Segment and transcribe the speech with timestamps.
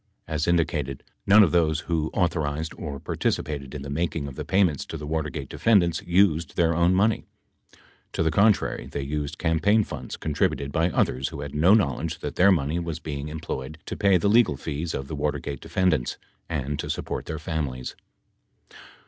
[0.27, 4.43] As indicated, none of those who authorized or par ticipated in the making of the
[4.43, 7.23] payments to the Watergate defendants used their own money;
[8.13, 12.35] to the contrary they used campaign funds contributed by others who had no knowledge that
[12.35, 16.17] their money was being employed to pay the legal fees of the Watergate defendants
[16.49, 17.95] and to support their families.